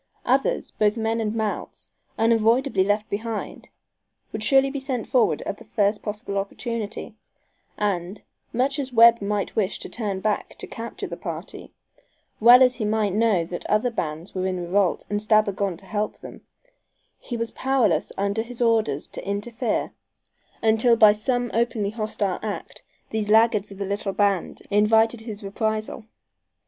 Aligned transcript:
Others, 0.25 0.71
both 0.71 0.97
men 0.97 1.21
and 1.21 1.35
mounts, 1.35 1.91
unavoidably 2.17 2.83
left 2.83 3.07
behind, 3.07 3.69
would 4.31 4.41
surely 4.41 4.71
be 4.71 4.79
sent 4.79 5.07
forward 5.07 5.43
at 5.43 5.57
the 5.59 5.63
first 5.63 6.01
possible 6.01 6.39
opportunity, 6.39 7.13
and, 7.77 8.23
much 8.51 8.79
as 8.79 8.91
Webb 8.91 9.21
might 9.21 9.55
wish 9.55 9.77
to 9.77 9.89
turn 9.89 10.19
back 10.19 10.55
to 10.55 10.65
capture 10.65 11.05
the 11.05 11.17
party, 11.17 11.71
well 12.39 12.63
as 12.63 12.77
he 12.77 12.83
might 12.83 13.13
know 13.13 13.45
that 13.45 13.63
other 13.67 13.91
bands 13.91 14.33
were 14.33 14.47
in 14.47 14.59
revolt 14.59 15.05
and 15.07 15.21
Stabber 15.21 15.51
gone 15.51 15.77
to 15.77 15.85
help 15.85 16.17
them, 16.17 16.41
he 17.19 17.37
was 17.37 17.51
powerless 17.51 18.11
under 18.17 18.41
his 18.41 18.59
orders 18.59 19.07
to 19.09 19.23
interfere 19.23 19.91
until 20.63 20.95
by 20.95 21.11
some 21.13 21.51
openly 21.53 21.91
hostile 21.91 22.39
act 22.41 22.81
these 23.11 23.29
laggards 23.29 23.69
of 23.69 23.77
the 23.77 23.85
little 23.85 24.13
band 24.13 24.63
invited 24.71 25.21
his 25.21 25.43
reprisal. 25.43 26.05